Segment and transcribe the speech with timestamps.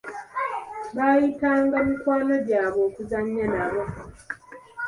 [0.95, 3.83] Baayita nga mikwano gy'abwe okuzannya nabo.